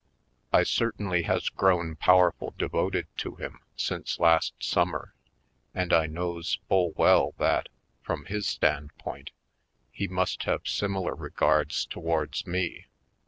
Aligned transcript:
I 0.51 0.63
certainly 0.63 1.21
has 1.29 1.49
grown 1.49 1.95
powerful 1.95 2.55
devoted 2.57 3.05
to 3.17 3.35
him 3.35 3.59
since 3.75 4.19
last 4.19 4.53
summer 4.59 5.13
and 5.75 5.93
I 5.93 6.07
knows 6.07 6.57
full 6.67 6.93
well 6.93 7.35
that, 7.37 7.69
from 8.01 8.25
his 8.25 8.47
stand 8.47 8.97
point, 8.97 9.29
he 9.91 10.07
must 10.07 10.45
have 10.45 10.67
similar 10.67 11.13
regards 11.13 11.85
towards 11.85 12.47
me. 12.47 12.87